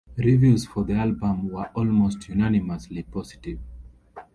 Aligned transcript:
Reviews 0.17 0.65
for 0.65 0.83
the 0.83 0.93
album 0.95 1.49
were 1.49 1.67
almost 1.75 2.27
unanimously 2.27 3.03
positive. 3.03 3.59